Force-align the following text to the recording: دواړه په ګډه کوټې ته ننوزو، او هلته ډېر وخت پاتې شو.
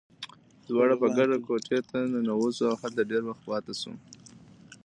دواړه 0.67 0.95
په 1.01 1.07
ګډه 1.17 1.37
کوټې 1.45 1.79
ته 1.89 1.97
ننوزو، 2.13 2.63
او 2.71 2.75
هلته 2.81 3.01
ډېر 3.11 3.21
وخت 3.25 3.41
پاتې 3.49 3.73
شو. 3.81 3.93